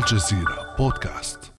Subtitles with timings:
[0.00, 1.52] الجزيرة بودكاست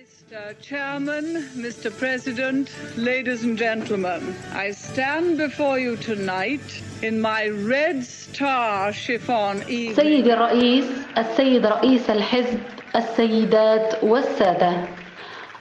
[0.00, 0.54] Mr.
[0.68, 1.26] Chairman,
[1.66, 1.90] Mr.
[2.02, 4.22] President, ladies and gentlemen,
[4.54, 6.68] I stand before you tonight
[7.02, 7.42] in my
[7.74, 9.94] red star chiffon evening.
[9.96, 10.84] سيدي الرئيس
[11.18, 12.60] السيد رئيس الحزب
[12.96, 14.72] السيدات والسادة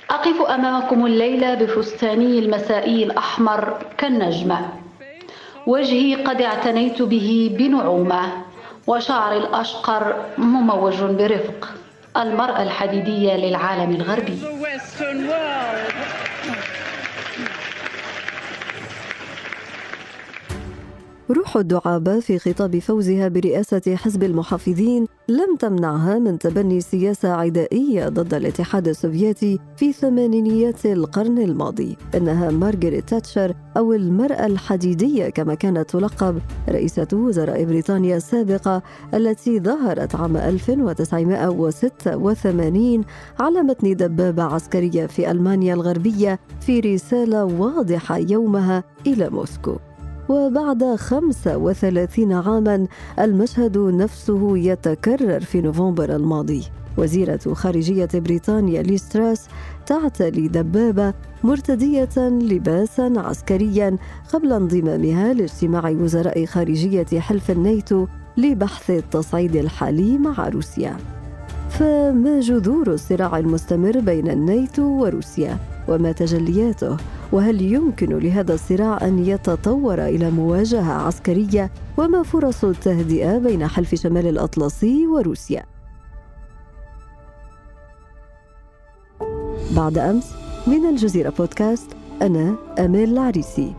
[0.10, 4.70] أقف أمامكم الليلة بفستاني المسائي الأحمر كالنجمة
[5.68, 8.49] وجهي قد اعتنيت به بنعومة
[8.90, 11.70] وشعري الأشقر مموج برفق
[12.18, 14.40] المرأة الحديدية للعالم الغربي.
[21.32, 28.34] روح الدعابة في خطاب فوزها برئاسة حزب المحافظين لم تمنعها من تبني سياسة عدائية ضد
[28.34, 36.40] الاتحاد السوفيتي في ثمانينيات القرن الماضي إنها مارغريت تاتشر أو المرأة الحديدية كما كانت تلقب
[36.70, 38.82] رئيسة وزراء بريطانيا السابقة
[39.14, 43.04] التي ظهرت عام 1986
[43.40, 49.76] على متن دبابة عسكرية في ألمانيا الغربية في رسالة واضحة يومها إلى موسكو.
[50.30, 52.88] وبعد 35 عاما
[53.20, 56.64] المشهد نفسه يتكرر في نوفمبر الماضي.
[56.98, 59.48] وزيرة خارجية بريطانيا ليستراس
[59.86, 61.14] تعتلي دبابة
[61.44, 63.98] مرتدية لباسا عسكريا
[64.34, 68.08] قبل انضمامها لاجتماع وزراء خارجية حلف الناتو
[68.38, 70.98] لبحث التصعيد الحالي مع روسيا.
[71.70, 75.58] فما جذور الصراع المستمر بين الناتو وروسيا؟
[75.90, 76.98] وما تجلياته
[77.32, 84.28] وهل يمكن لهذا الصراع أن يتطور إلى مواجهة عسكرية وما فرص التهدئة بين حلف شمال
[84.28, 85.64] الأطلسي وروسيا؟
[89.76, 90.34] بعد أمس
[90.68, 91.88] من الجزيرة بودكاست
[92.22, 93.74] أنا امال العريسي.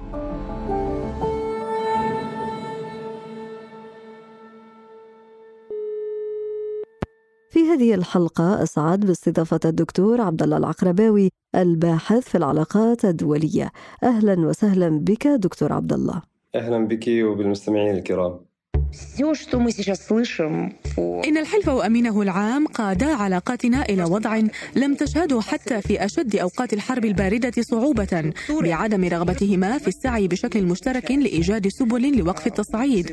[7.71, 13.73] هذه الحلقة أسعد باستضافة الدكتور عبد الله العقرباوي الباحث في العلاقات الدولية.
[14.03, 16.23] أهلا وسهلا بك دكتور عبد الله
[16.55, 18.41] أهلا بك وبالمستمعين الكرام.
[20.99, 24.41] إن الحلف وأمينه العام قادا علاقاتنا إلى وضع
[24.77, 31.11] لم تشهده حتى في أشد أوقات الحرب الباردة صعوبة بعدم رغبتهما في السعي بشكل مشترك
[31.11, 33.13] لإيجاد سبل لوقف التصعيد.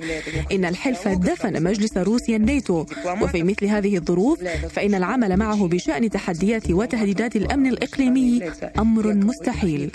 [0.52, 2.86] إن الحلف دفن مجلس روسيا الناتو.
[3.22, 8.42] وفي مثل هذه الظروف فإن العمل معه بشأن تحديات وتهديدات الأمن الإقليمي
[8.80, 9.92] أمر مستحيل.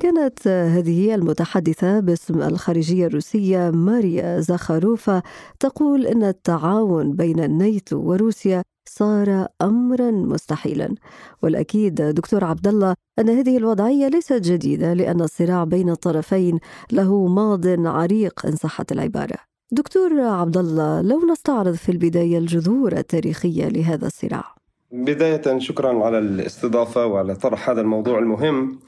[0.00, 5.22] كانت هذه المتحدثة باسم الخارجية الروسية ماريا زاخاروفا
[5.60, 10.94] تقول إن التعاون بين الناتو وروسيا صار امرا مستحيلا.
[11.42, 16.58] والأكيد دكتور عبد الله أن هذه الوضعية ليست جديدة لأن الصراع بين الطرفين
[16.92, 19.36] له ماض عريق إن صحت العبارة.
[19.72, 24.54] دكتور عبد الله لو نستعرض في البداية الجذور التاريخية لهذا الصراع.
[24.92, 28.78] بداية شكرا على الاستضافة وعلى طرح هذا الموضوع المهم.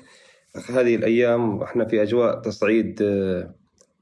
[0.57, 3.55] هذه الأيام إحنا في أجواء تصعيد آه،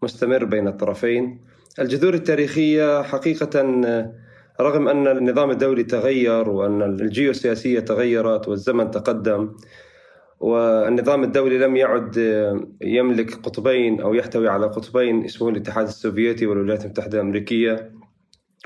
[0.02, 1.40] مستمر بين الطرفين.
[1.78, 4.12] الجذور التاريخية حقيقة آه،
[4.60, 9.52] رغم أن النظام الدولي تغير وأن الجيوسياسية تغيرت والزمن تقدم
[10.40, 16.84] والنظام الدولي لم يعد آه، يملك قطبين أو يحتوي على قطبين اسمه الاتحاد السوفيتي والولايات
[16.84, 17.92] المتحدة الأمريكية.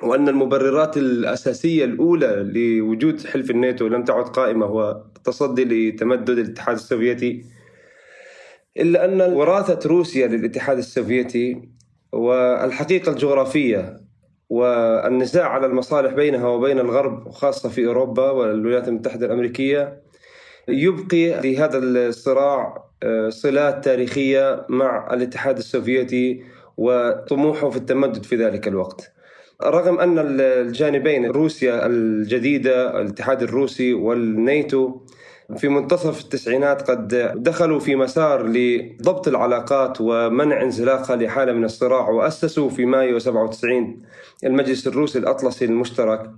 [0.02, 7.44] وأن المبررات الأساسية الأولى لوجود حلف الناتو لم تعد قائمة هو التصدي لتمدد الاتحاد السوفيتي
[8.76, 11.68] إلا أن وراثة روسيا للاتحاد السوفيتي
[12.12, 14.00] والحقيقة الجغرافية
[14.50, 20.02] والنزاع على المصالح بينها وبين الغرب وخاصة في أوروبا والولايات المتحدة الأمريكية
[20.68, 26.42] يبقي لهذا الصراع آه، صلات تاريخية مع الاتحاد السوفيتي
[26.76, 29.12] وطموحه في التمدد في ذلك الوقت.
[29.62, 35.00] رغم أن الجانبين روسيا الجديدة الاتحاد الروسي والناتو
[35.56, 42.70] في منتصف التسعينات قد دخلوا في مسار لضبط العلاقات ومنع انزلاقها لحالة من الصراع وأسسوا
[42.70, 44.02] في مايو 97
[44.44, 46.30] المجلس الروسي الأطلسي المشترك.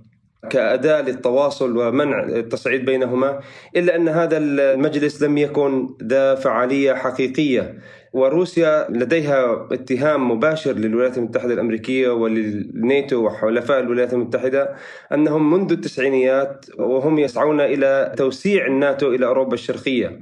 [0.49, 3.39] كأداة للتواصل ومنع التصعيد بينهما
[3.75, 7.79] إلا أن هذا المجلس لم يكن ذا فعالية حقيقية.
[8.13, 14.75] وروسيا لديها اتهام مباشر للولايات المتحدة الأمريكية وللناتو وحلفاء الولايات المتحدة
[15.13, 20.19] أنهم منذ التسعينيات وهم يسعون إلى توسيع الناتو إلى أوروبا الشرقية.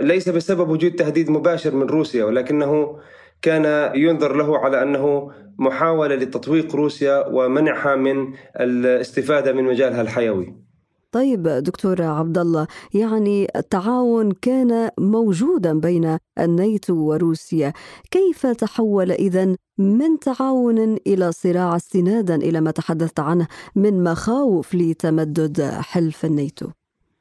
[0.00, 2.98] ليس بسبب وجود تهديد مباشر من روسيا ولكنه
[3.42, 10.68] كان ينظر له على أنه محاولة لتطويق روسيا ومنعها من الاستفادة من مجالها الحيوي.
[11.12, 17.72] طيب دكتور عبد الله يعني التعاون كان موجودا بين الناتو وروسيا
[18.10, 23.46] كيف تحول إذا من تعاون إلى صراع استنادا إلى ما تحدثت عنه
[23.76, 26.66] من مخاوف لتمدد حلف الناتو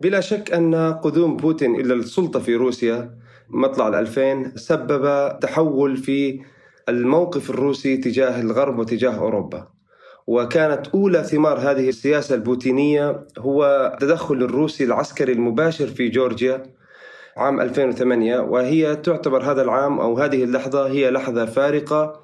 [0.01, 3.17] بلا شك أن قدوم بوتين إلى السلطة في روسيا
[3.49, 6.39] مطلع الألفين سبب تحول في
[6.89, 9.67] الموقف الروسي تجاه الغرب وتجاه أوروبا.
[10.27, 16.63] وكانت أولى ثمار هذه السياسة البوتينية هو التدخل الروسي العسكري المباشر في جورجيا
[17.37, 22.21] عام 2008 وهي تعتبر هذا العام أو هذه اللحظة هي لحظة فارقة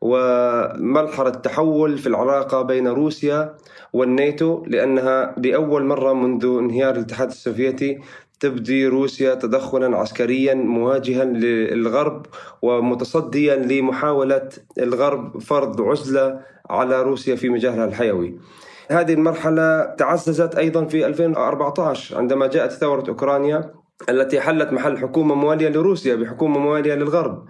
[0.00, 3.54] ومرحلة تحول في العلاقة بين روسيا
[3.92, 7.98] والناتو لأنها لأول مرة منذ انهيار الاتحاد السوفيتي
[8.40, 12.26] تبدي روسيا تدخلا عسكريا مواجها للغرب
[12.62, 14.48] ومتصديا لمحاولة
[14.78, 16.40] الغرب فرض عزلة
[16.70, 18.38] على روسيا في مجالها الحيوي.
[18.90, 23.74] هذه المرحلة تعززت أيضا في 2014 عندما جاءت ثورة أوكرانيا
[24.08, 27.46] التي حلت محل حكومة موالية لروسيا بحكومة موالية للغرب.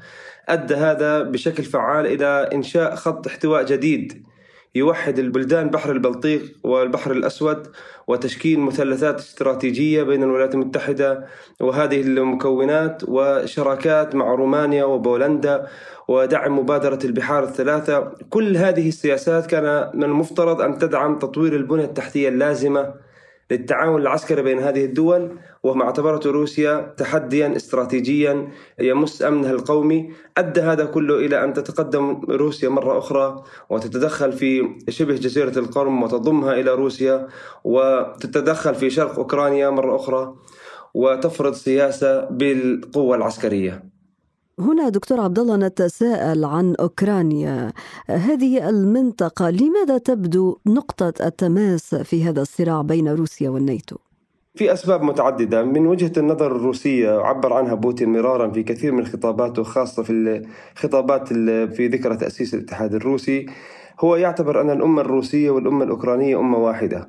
[0.49, 4.27] أدى هذا بشكل فعال إلى إنشاء خط احتواء جديد
[4.75, 7.67] يوحد البلدان بحر البلطيق والبحر الأسود
[8.07, 11.27] وتشكيل مثلثات استراتيجية بين الولايات المتحدة
[11.61, 15.67] وهذه المكونات وشراكات مع رومانيا وبولندا
[16.09, 18.13] ودعم مبادرة البحار الثلاثة.
[18.31, 23.06] كل هذه السياسات كان من المفترض أن تدعم تطوير البنية التحتية اللازمة
[23.51, 28.49] للتعاون العسكري بين هذه الدول وما اعتبرته روسيا تحديا استراتيجيا
[28.81, 30.13] يمس أمنها القومي.
[30.39, 36.53] أدى هذا كله إلى أن تتقدم روسيا مرة أخرى وتتدخل في شبه جزيرة القرم وتضمها
[36.53, 37.29] إلى روسيا
[37.65, 40.35] وتتدخل في شرق أوكرانيا مرة أخرى
[40.95, 43.96] وتفرض سياسة بالقوة العسكرية.
[44.61, 47.73] هنا دكتور عبد الله نتساءل عن أوكرانيا.
[48.07, 53.97] هذه المنطقة لماذا تبدو نقطة التماس في هذا الصراع بين روسيا والناتو؟
[54.55, 55.65] في أسباب متعددة.
[55.65, 60.13] من وجهة النظر الروسية عبر عنها بوتين مرارا في كثير من خطاباته خاصة في
[60.77, 61.29] الخطابات
[61.73, 63.47] في ذكرى تأسيس الاتحاد الروسي.
[64.01, 67.09] هو يعتبر أن الأمة الروسية والأمة الأوكرانية أمة واحدة.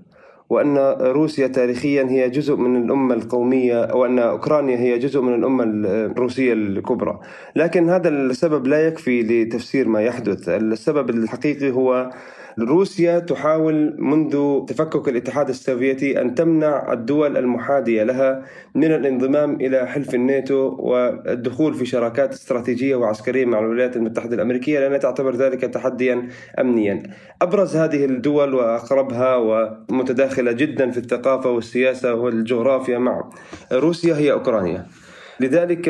[0.50, 6.54] وأن روسيا تاريخيا هي جزء من الأمة القومية وأن أوكرانيا هي جزء من الأمة الروسية
[6.54, 7.20] الكبرى.
[7.56, 10.50] لكن هذا السبب لا يكفي لتفسير ما يحدث.
[10.50, 12.12] السبب الحقيقي هو
[12.60, 18.46] روسيا تحاول منذ تفكك الاتحاد السوفيتي أن تمنع الدول المحادية لها
[18.76, 24.98] من الانضمام إلى حلف الناتو والدخول في شراكات استراتيجية وعسكرية مع الولايات المتحدة الأمريكية لانها
[24.98, 26.28] تعتبر ذلك تحديا
[26.60, 27.04] امنيا.
[27.42, 33.30] أبرز هذه الدول وأقربها ومتداخلة جدا في الثقافة والسياسة والجغرافيا مع
[33.74, 34.86] روسيا هي أوكرانيا.
[35.40, 35.90] لذلك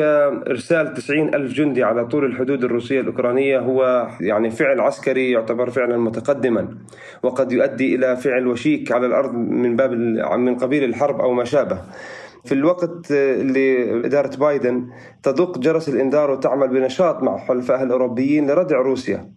[0.50, 5.96] إرسال 90 ألف جندي على طول الحدود الروسية الأوكرانية هو يعني فعل عسكري يعتبر فعلا
[5.96, 6.68] متقدما
[7.22, 9.92] وقد يؤدي إلى فعل وشيك على الأرض من باب
[10.38, 11.80] من قبيل الحرب أو ما شابه.
[12.44, 14.88] في الوقت اللي إدارة بايدن
[15.22, 19.30] تدق جرس الإنذار وتعمل بنشاط مع حلفائها الأوروبيين لردع روسيا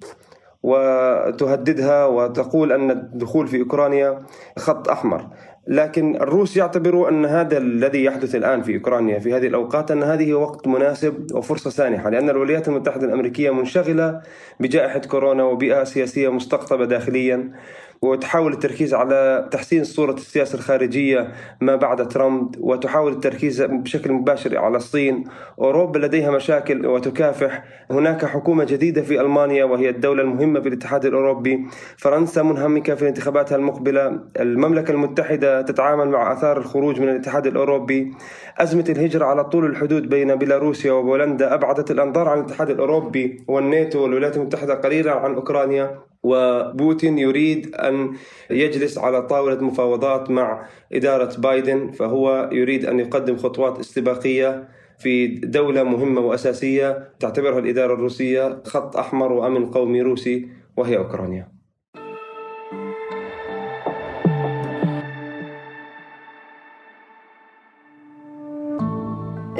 [0.64, 4.22] وتهددها وتقول أن الدخول في أوكرانيا
[4.58, 5.28] خط أحمر.
[5.68, 10.34] لكن الروس يعتبروا أن هذا الذي يحدث الآن في أوكرانيا في هذه الأوقات أن هذه
[10.34, 14.22] وقت مناسب وفرصة سانحة لأن الولايات المتحدة الأمريكية منشغلة
[14.60, 17.52] بجائحة كورونا وبيئة سياسية مستقطبة داخليا.
[18.02, 21.32] وتحاول التركيز على تحسين صورة السياسة الخارجية
[21.62, 25.24] ما بعد ترامب وتحاول التركيز بشكل مباشر على الصين.
[25.60, 27.64] أوروبا لديها مشاكل وتكافح.
[27.92, 31.66] هناك حكومة جديدة في ألمانيا وهي الدولة المهمة في الاتحاد الأوروبي.
[31.98, 34.20] فرنسا منهمكة في انتخاباتها المقبلة.
[34.40, 38.12] المملكة المتحدة تتعامل مع آثار الخروج من الاتحاد الأوروبي.
[38.58, 44.38] أزمة الهجرة على طول الحدود بين بيلاروسيا وبولندا أبعدت الأنظار عن الاتحاد الأوروبي والناتو والولايات
[44.38, 46.11] المتحدة قليلا عن أوكرانيا.
[46.24, 48.16] وبوتين يريد أن
[48.50, 54.68] يجلس على طاولة مفاوضات مع إدارة بايدن فهو يريد أن يقدم خطوات استباقية
[55.00, 61.61] في دولة مهمة وأساسية تعتبرها الإدارة الروسية خط أحمر وأمن قومي روسي وهي أوكرانيا.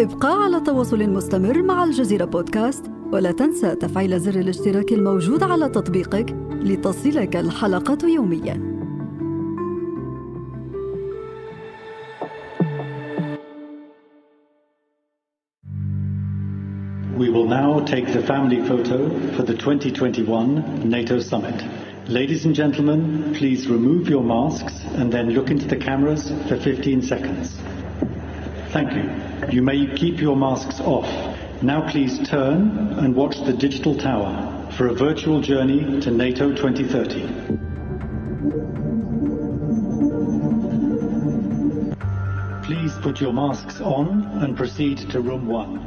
[0.02, 6.36] ابقى على تواصل مستمر مع الجزيرة بودكاست ولا تنسى تفعيل زر الاشتراك الموجود على تطبيقك
[6.52, 8.72] لتصلك الحلقة يومياً.
[17.18, 18.98] We will now take the family photo
[19.36, 21.64] for the 2021 NATO summit.
[22.08, 27.04] Ladies and gentlemen, please remove your masks and then look into the cameras for 15
[27.04, 27.71] seconds.
[28.73, 29.11] Thank you.
[29.51, 31.09] You may keep your masks off.
[31.63, 37.67] Now please turn and watch the digital tower for a virtual journey to NATO 2030.
[43.07, 44.07] put your masks on
[44.43, 45.79] and proceed to room one.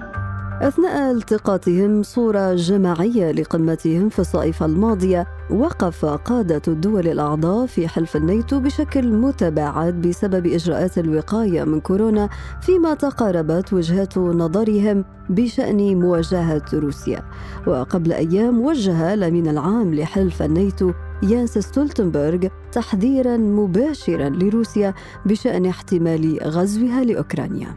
[0.61, 8.60] أثناء التقاطهم صورة جماعية لقمتهم في الصيف الماضية وقف قادة الدول الأعضاء في حلف الناتو
[8.60, 12.28] بشكل متباعد بسبب إجراءات الوقاية من كورونا
[12.62, 17.22] فيما تقاربت وجهات نظرهم بشأن مواجهة روسيا
[17.66, 24.94] وقبل أيام وجه الأمين العام لحلف الناتو يانس ستولتنبرغ تحذيرا مباشرا لروسيا
[25.26, 27.74] بشأن احتمال غزوها لأوكرانيا.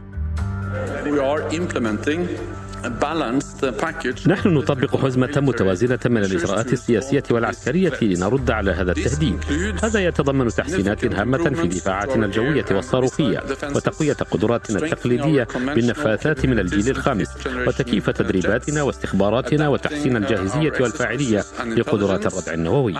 [4.26, 9.38] نحن نطبق حزمة متوازنة من الإجراءات السياسية والعسكرية لنرد على هذا التهديد.
[9.82, 13.42] هذا يتضمن تحسينات هامة في دفاعاتنا الجوية والصاروخية
[13.76, 17.28] وتقوية قدراتنا التقليدية بالنفاثات من الجيل الخامس
[17.66, 21.44] وتكييف تدريباتنا واستخباراتنا وتحسين الجاهزية والفاعلية
[21.76, 22.94] لقدرات الردع النووي.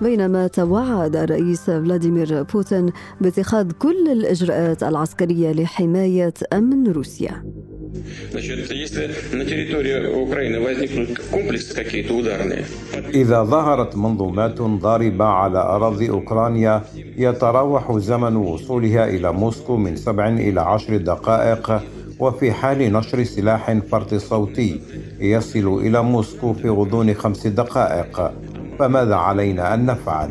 [0.00, 7.44] بينما توعد الرئيس فلاديمير بوتين باتخاذ كل الإجراءات العسكرية لحماية أمن روسيا.
[13.14, 16.82] إذا ظهرت منظومات ضاربة على أراضي أوكرانيا
[17.16, 21.82] يتراوح زمن وصولها إلى موسكو من سبع إلى عشر دقائق
[22.18, 24.80] وفي حال نشر سلاح فرط صوتي
[25.20, 28.32] يصل إلى موسكو في غضون خمس دقائق
[28.78, 30.30] فماذا علينا أن نفعل؟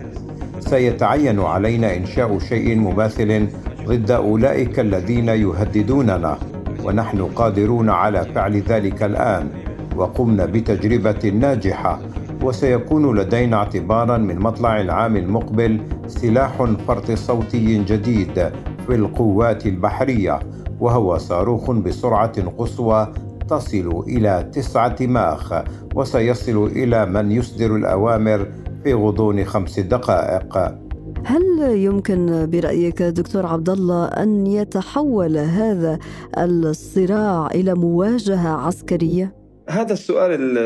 [0.59, 3.47] سيتعين علينا إنشاء شيء مماثل
[3.85, 6.37] ضد أولئك الذين يهددوننا
[6.85, 9.49] ونحن قادرون على فعل ذلك الآن
[9.95, 11.99] وقمنا بتجربة ناجحة
[12.43, 18.49] وسيكون لدينا اعتبارا من مطلع العام المقبل سلاح فرط صوتي جديد
[18.87, 20.39] في القوات البحرية
[20.79, 23.13] وهو صاروخ بسرعة قصوى
[23.49, 25.53] تصل إلى تسعة ماخ
[25.95, 28.47] وسيصل إلى من يصدر الأوامر
[28.83, 30.84] في غضون خمس دقائق.
[31.27, 35.99] هل يمكن برأيك دكتور عبد الله أن يتحول هذا
[36.37, 39.35] الصراع إلى مواجهة عسكرية؟
[39.69, 40.57] هذا السؤال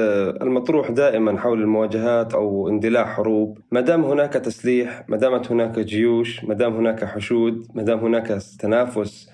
[0.41, 6.43] المطروح دائما حول المواجهات أو اندلاع حروب، ما دام هناك تسليح، ما دامت هناك جيوش،
[6.43, 9.29] ما دام هناك حشود، ما دام هناك تنافس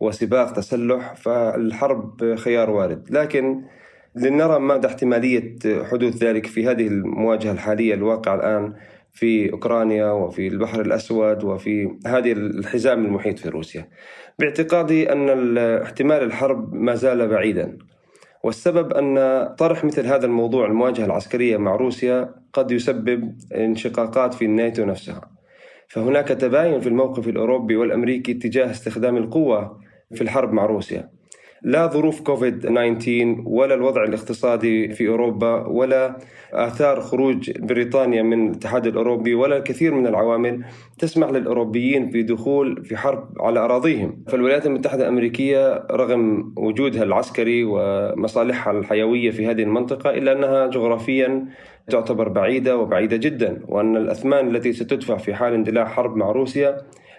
[0.00, 3.62] وسباق تسلح فالحرب خيار وارد، لكن
[4.16, 5.56] لنرى مدى احتمالية
[5.90, 8.72] حدوث ذلك في هذه المواجهة الحالية الواقعة الآن
[9.12, 13.88] في أوكرانيا وفي البحر الأسود وفي هذه الحزام المحيط في روسيا.
[14.38, 17.78] باعتقادي أن احتمال الحرب ما زال بعيدا.
[18.44, 24.84] والسبب أن طرح مثل هذا الموضوع المواجهة العسكرية مع روسيا قد يسبب انشقاقات في الناتو
[24.84, 25.30] نفسها.
[25.88, 29.80] فهناك تباين في الموقف الأوروبي والأمريكي تجاه استخدام القوة
[30.14, 31.19] في الحرب مع روسيا.
[31.62, 36.16] لا ظروف كوفيد 19 ولا الوضع الاقتصادي في أوروبا ولا
[36.52, 40.64] آثار خروج بريطانيا من الاتحاد الأوروبي ولا الكثير من العوامل
[40.98, 49.30] تسمح للأوروبيين بدخول في حرب على أراضيهم، فالولايات المتحدة الأمريكية رغم وجودها العسكري ومصالحها الحيوية
[49.30, 51.46] في هذه المنطقة إلا أنها جغرافيا
[51.88, 56.76] تعتبر بعيدة وبعيدة جدا، وأن الأثمان التي ستدفع في حال اندلاع حرب مع روسيا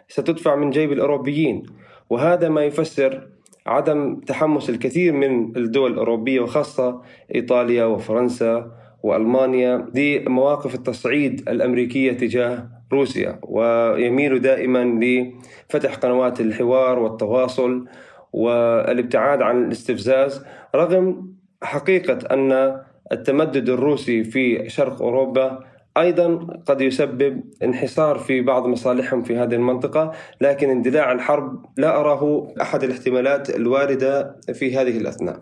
[0.07, 1.63] ستدفع من جيب الأوروبيين،
[2.09, 3.27] وهذا ما يفسر
[3.71, 7.01] عدم تحمس الكثير من الدول الأوروبية وخاصة
[7.35, 8.71] إيطاليا وفرنسا
[9.03, 17.85] وألمانيا لمواقف التصعيد الأمريكية تجاه روسيا ويميل دائما لفتح قنوات الحوار والتواصل
[18.33, 28.19] والابتعاد عن الاستفزاز رغم حقيقة أن التمدد الروسي في شرق أوروبا أيضا قد يسبب انحصار
[28.19, 34.77] في بعض مصالحهم في هذه المنطقة، لكن اندلاع الحرب لا أراه أحد الاحتمالات الواردة في
[34.77, 35.41] هذه الأثناء.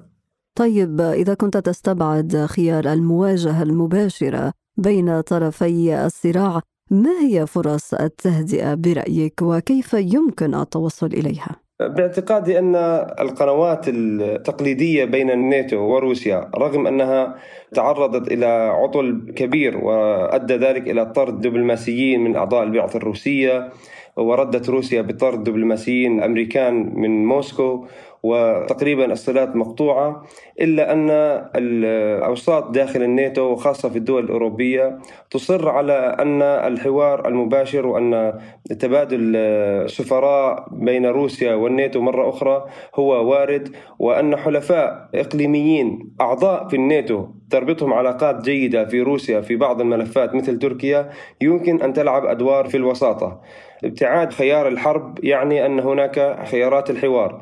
[0.55, 9.41] طيب إذا كنت تستبعد خيار المواجهة المباشرة بين طرفي الصراع، ما هي فرص التهدئة برأيك
[9.41, 12.75] وكيف يمكن التوصل إليها؟ باعتقادي أن
[13.19, 17.35] القنوات التقليدية بين الناتو وروسيا رغم أنها
[17.73, 23.69] تعرضت إلى عطل كبير وأدى ذلك إلى طرد دبلوماسيين من أعضاء البعثه الروسية
[24.17, 27.85] وردت روسيا بطرد دبلوماسيين أمريكان من موسكو.
[28.23, 30.23] وتقريبا الصلات مقطوعة
[30.61, 31.09] إلا أن
[31.55, 34.97] الأوساط داخل الناتو وخاصة في الدول الأوروبية
[35.31, 38.39] تصر على أن الحوار المباشر وأن
[38.79, 39.39] تبادل
[39.89, 47.93] سفراء بين روسيا والناتو مرة أخرى هو وارد وأن حلفاء إقليميين أعضاء في الناتو تربطهم
[47.93, 51.09] علاقات جيدة في روسيا في بعض الملفات مثل تركيا
[51.41, 53.41] يمكن أن تلعب أدوار في الوساطة.
[53.83, 57.41] ابتعاد خيار الحرب يعني أن هناك خيارات الحوار.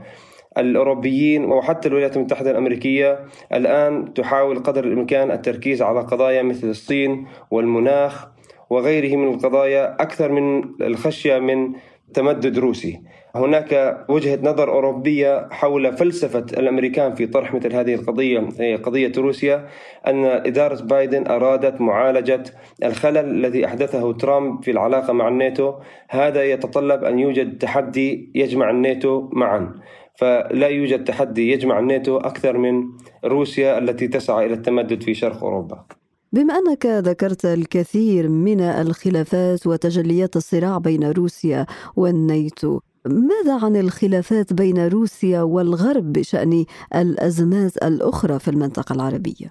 [0.57, 3.19] الأوروبيين وحتى الولايات المتحدة الأمريكية
[3.53, 8.27] الآن تحاول قدر الإمكان التركيز على قضايا مثل الصين والمناخ
[8.69, 11.73] وغيره من القضايا أكثر من الخشية من
[12.13, 13.01] تمدد روسي.
[13.35, 18.39] هناك وجهة نظر أوروبية حول فلسفة الأمريكان في طرح مثل هذه القضية
[18.75, 19.67] قضية روسيا
[20.07, 22.43] أن إدارة بايدن أرادت معالجة
[22.83, 25.73] الخلل الذي أحدثه ترامب في العلاقة مع الناتو.
[26.09, 29.73] هذا يتطلب أن يوجد تحدي يجمع الناتو معا.
[30.17, 32.83] فلا يوجد تحدي يجمع الناتو أكثر من
[33.25, 35.85] روسيا التي تسعى إلى التمدد في شرق أوروبا.
[36.33, 44.87] بما أنك ذكرت الكثير من الخلافات وتجليات الصراع بين روسيا والناتو ماذا عن الخلافات بين
[44.87, 49.47] روسيا والغرب بشأن الأزمات الأخرى في المنطقة العربية؟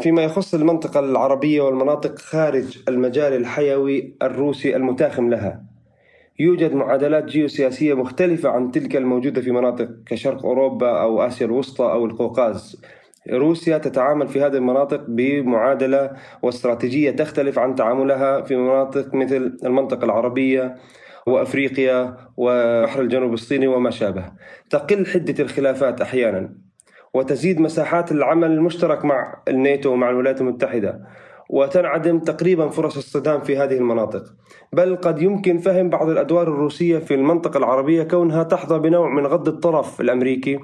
[0.00, 5.75] فيما يخص المنطقة العربية والمناطق خارج المجال الحيوي الروسي المتاخم لها.
[6.38, 12.06] يوجد معادلات جيوسياسية مختلفة عن تلك الموجودة في مناطق كشرق أوروبا أو آسيا الوسطى أو
[12.06, 12.82] القوقاز
[13.32, 16.10] روسيا تتعامل في هذه المناطق بمعادلة
[16.42, 20.76] واستراتيجية تختلف عن تعاملها في مناطق مثل المنطقة العربية
[21.26, 24.32] وأفريقيا وبحر الجنوب الصيني وما شابه.
[24.70, 26.54] تقل حدة الخلافات أحيانا
[27.14, 31.00] وتزيد مساحات العمل المشترك مع الناتو ومع الولايات المتحدة
[31.50, 34.24] وتنعدم تقريبا فرص الصدام في هذه المناطق.
[34.72, 39.48] بل قد يمكن فهم بعض الأدوار الروسية في المنطقة العربية كونها تحظى بنوع من غض
[39.48, 40.58] الطرف الأمريكي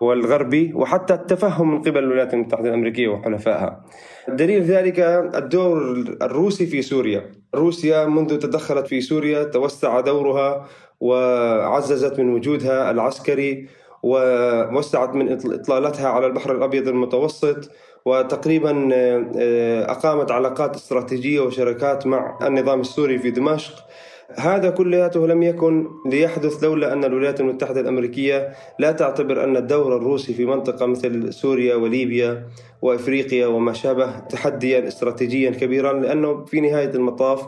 [0.00, 3.84] والغربي وحتى التفهم من قبل الولايات المتحدة الأمريكية وحلفائها.
[4.28, 5.00] دليل ذلك
[5.34, 7.30] الدور الروسي في سوريا.
[7.54, 10.66] روسيا منذ تدخلت في سوريا توسع دورها
[11.00, 13.68] وعززت من وجودها العسكري
[14.06, 17.70] ووسعت من إطلالتها على البحر الأبيض المتوسط
[18.04, 23.74] وتقريبا آه، أقامت علاقات استراتيجية وشركات مع النظام السوري في دمشق.
[24.34, 30.34] هذا كلياته لم يكن ليحدث لولا أن الولايات المتحدة الأمريكية لا تعتبر أن الدور الروسي
[30.34, 32.46] في منطقة مثل سوريا وليبيا
[32.82, 37.46] وإفريقيا وما شابه تحديا استراتيجيا كبيرا لأنه في نهاية المطاف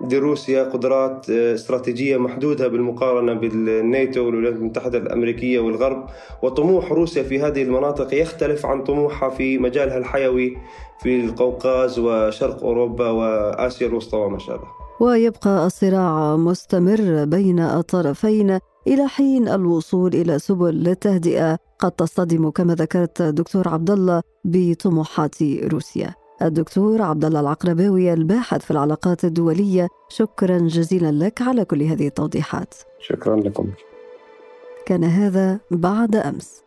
[0.00, 6.06] لروسيا قدرات استراتيجية محدودة بالمقارنة بالناتو والولايات المتحدة الأمريكية والغرب.
[6.42, 10.56] وطموح روسيا في هذه المناطق يختلف عن طموحها في مجالها الحيوي
[11.02, 14.68] في القوقاز وشرق أوروبا وآسيا الوسطى وما شابه.
[15.00, 23.22] ويبقى الصراع مستمر بين الطرفين إلى حين الوصول إلى سبل للتهدئه قد تصطدم كما ذكرت
[23.22, 26.14] دكتور عبد الله بطموحات روسيا.
[26.42, 32.74] الدكتور عبد الله العقرباوي الباحث في العلاقات الدولية شكرا جزيلا لك على كل هذه التوضيحات.
[33.00, 33.70] شكرا لكم.
[34.86, 36.62] كان هذا بعد أمس.